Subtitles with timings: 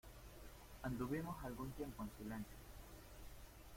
[0.81, 2.57] anduvimos algún tiempo en silencio: